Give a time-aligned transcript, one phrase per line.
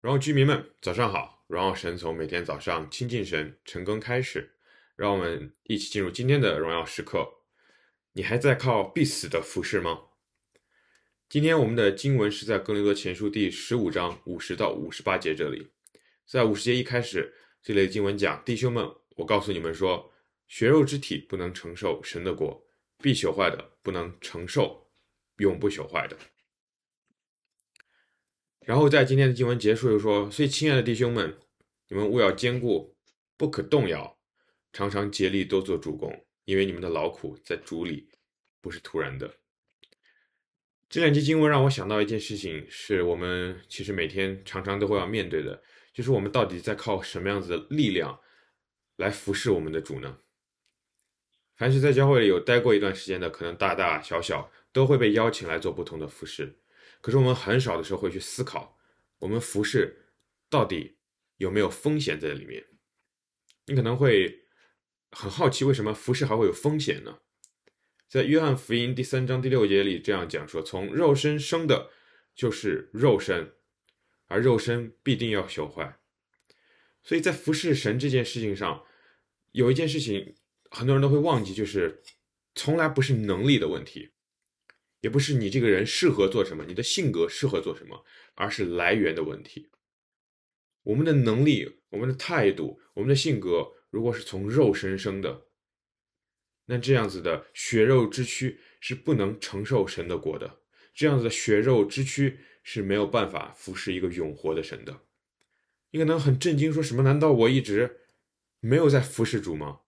[0.00, 1.44] 荣耀居民们，早上好！
[1.46, 4.54] 荣耀神从每天早上亲近神、晨更开始，
[4.96, 7.28] 让我们一起进入今天的荣耀时刻。
[8.14, 10.04] 你还在靠必死的服饰吗？
[11.28, 15.68] 今天我们的经文是在哥林多前书第十五章五十到五十八节这里。
[16.24, 20.10] 在五十节一开始，这类经文讲：弟兄们，我告诉你们说，
[20.48, 22.66] 血肉之体不能承受神的国，
[23.02, 24.90] 必朽坏的不能承受
[25.36, 26.16] 永不朽坏的。
[28.64, 31.36] 然后在今天的经文结束又说：“所以，亲爱的弟兄们，
[31.88, 32.94] 你们务要坚固，
[33.36, 34.18] 不可动摇，
[34.72, 38.08] 常常竭力多做主工，因为你们的劳苦在主里
[38.60, 39.34] 不是突然的。”
[40.88, 48.20] 这两节经文让我想到一件事情，是我们其实每天常常都会要面对的，就是我们到底在靠什么样子的力量
[48.96, 50.18] 来服侍我们的主呢？
[51.56, 56.58] 凡是在教会里有待过一段时间的，可能大大小小都会被邀请来做不同的服侍。
[57.00, 58.78] 可是我们很少的时候会去思考，
[59.18, 60.10] 我们服侍
[60.48, 60.98] 到底
[61.38, 62.64] 有没有风险在里面？
[63.66, 64.44] 你可能会
[65.10, 67.20] 很好奇，为什么服侍还会有风险呢？
[68.08, 71.90] 在约翰福音第三章第六节里这样讲说：“从肉身生的，
[72.34, 73.54] 就是肉身，
[74.26, 76.00] 而肉身必定要朽坏。”
[77.02, 78.84] 所以在服侍神这件事情上，
[79.52, 80.34] 有一件事情
[80.70, 82.02] 很多人都会忘记，就是
[82.54, 84.10] 从来不是能力的问题。
[85.00, 89.70] 也不是你这个人适合做什么，你的性格适合做什么，而是来源的问题。
[90.82, 95.46] 我们的能力、我们的态度、我们的性格，如果是从肉身生的，
[96.66, 100.60] 那这样子的血肉之躯是不能承受神的国的。
[100.94, 105.00] 这样子的血肉之躯是没有办法服侍一个永活的神的。
[105.90, 107.02] 你可能很震惊，说什么？
[107.02, 108.00] 难道我一直
[108.60, 109.80] 没有在服侍主吗？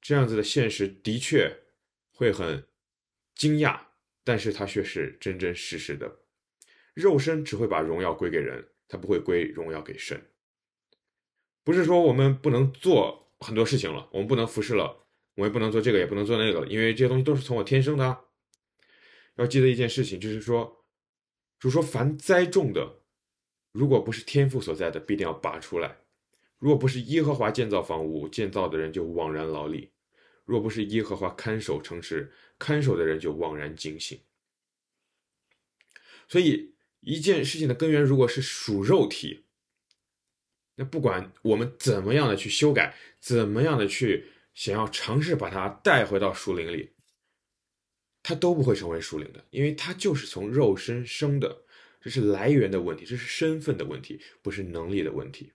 [0.00, 1.64] 这样子的现实的确
[2.10, 2.66] 会很
[3.34, 3.89] 惊讶。
[4.24, 6.20] 但是它却是真真实实的，
[6.94, 10.20] 肉身只会把荣耀归给人，它不会归荣耀给神。
[11.64, 18.24] 不是说我们不能做很多事情了，我们不能服侍了，我们不能做这个，也不能做那个，因为这些东西都是从我天生的。
[19.36, 20.84] 要记得一件事情，就是说，
[21.58, 23.00] 主说凡栽种的，
[23.72, 25.88] 如果不是天赋所在的，必定要拔出来；
[26.58, 29.90] 如果不是耶和华建造房屋，建造的人就枉然劳力。
[30.50, 34.20] 若不是耶和华看守城池，看守的人就枉然惊醒。
[36.28, 39.44] 所以，一件事情的根源如果是属肉体，
[40.74, 46.90] 那不管我们怎么样的去修改，怎么样的去想要尝试把它带回到属灵里，
[48.20, 51.64] 它都不会成为属灵的，因为它就是从肉身生的，
[52.00, 55.52] 这是来源的问题，这是身份的问题，不是能力的问题。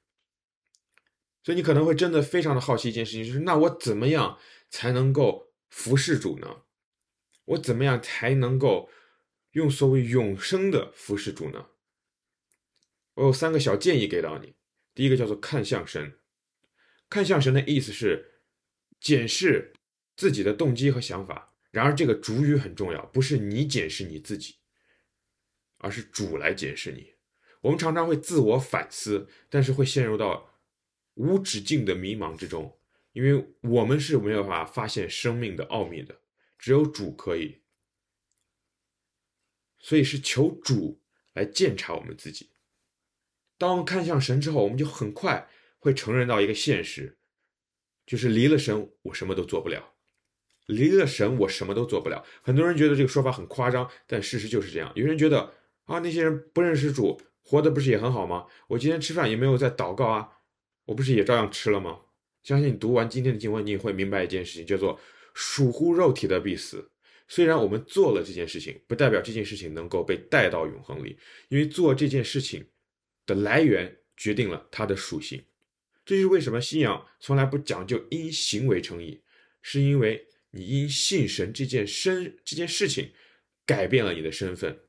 [1.45, 4.39] 所以你可能会真的非常的好奇一件事情，就是那我怎么样
[4.71, 6.63] 才能够服侍主呢？
[7.45, 8.89] 我怎么样才能够
[9.51, 11.67] 用所谓永生的服侍主呢？
[13.13, 14.55] 我有三个小建议给到你。
[14.95, 16.17] 第一个叫做看向神，
[17.07, 18.41] 看向神的意思是
[18.99, 19.71] 检视
[20.17, 21.53] 自己的动机和想法。
[21.69, 24.55] 然而这个主语很重要，不是你检视你自己，
[25.77, 27.13] 而是主来检视你。
[27.61, 30.54] 我们常常会自我反思，但是会陷入到。
[31.15, 32.77] 无止境的迷茫之中，
[33.11, 36.19] 因为我们是没有办法发现生命的奥秘的，
[36.57, 37.61] 只有主可以，
[39.79, 41.01] 所以是求主
[41.33, 42.51] 来鉴察我们自己。
[43.57, 45.49] 当我们看向神之后，我们就很快
[45.79, 47.17] 会承认到一个现实，
[48.05, 49.93] 就是离了神，我什么都做不了；
[50.65, 52.25] 离了神，我什么都做不了。
[52.41, 54.91] 很多人觉得这个说法很夸张，但事实就是这样。
[54.95, 55.53] 有人觉得
[55.85, 58.47] 啊，那些人不认识主，活得不是也很好吗？
[58.67, 60.31] 我今天吃饭也没有在祷告啊。
[60.85, 61.99] 我不是也照样吃了吗？
[62.43, 64.99] 相信你读完今天的经文，你也会明白一件事情，叫做
[65.33, 66.91] 属乎肉体的必死。
[67.27, 71.17] 虽然我们做了这件事情，不代表这件事情能够被带到永恒里，
[71.49, 72.67] 因为做这件事情
[73.25, 75.43] 的来源决定了它的属性。
[76.05, 79.23] 这就是为什么信仰从来不讲究因行为称义，
[79.63, 83.11] 是因为你因信神这件身这件事情
[83.65, 84.81] 改变了你的身份。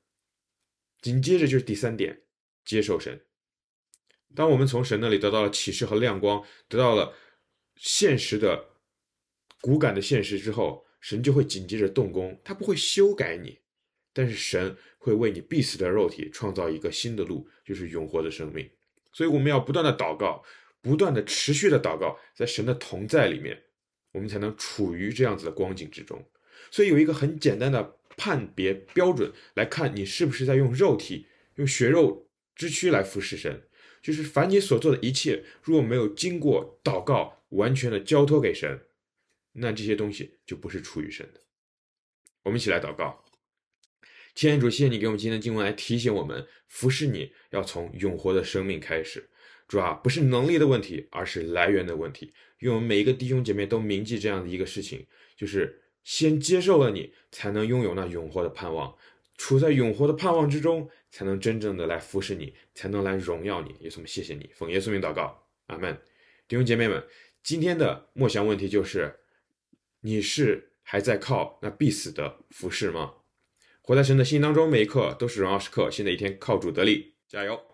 [1.00, 2.20] 紧接着就是第三点，
[2.66, 3.25] 接受神。
[4.36, 7.12] 当我们从神那里得到了启示和亮光，得到了
[7.74, 8.66] 现实的
[9.62, 12.38] 骨感的现实之后，神就会紧接着动工。
[12.44, 13.58] 他不会修改你，
[14.12, 18.70] 但是神会为你必死的肉体创造一个新的路，就是永活的生命。
[19.12, 20.44] 所以我们要不断的祷告，
[20.82, 23.60] 不断的持续的祷告，在神的同在里面，
[24.12, 26.22] 我们才能处于这样子的光景之中。
[26.70, 33.62] 所以有一个很简单的判别标准来看你是不是在用肉体、用血肉之躯来服侍神。
[34.06, 38.82] 就是凡你所做的一切，若没有经过祷告，完全的交托给神，
[39.54, 41.40] 那这些东西就不是出于神的。
[42.44, 43.24] 我们一起来祷告，
[44.32, 49.28] 亲爱的主，谢谢你给我们今天的经文来提醒我们，服侍你要从永活的生命开始。
[49.66, 52.32] 主啊，不是能力的问题，而是来源的问题。
[52.58, 55.04] 愿我们每一个弟兄姐妹都铭记这样的一个事情，
[55.36, 58.96] 就是先接受了你，才能拥有那永活的盼望。
[59.36, 63.74] 处在永活的盼望之中，才能真正的来服侍你，才能来荣耀你。
[63.80, 65.98] 耶稣，谢谢你，奉耶稣名祷告，阿门。
[66.46, 67.02] 弟兄姐妹们，
[67.42, 69.20] 今天的默想问题就是：
[70.02, 73.14] 你是还在靠那必死的服侍吗？
[73.80, 75.90] 活在神的心当中，每一刻都是荣耀时刻。
[75.90, 77.66] 新的一天，靠主得力，加油！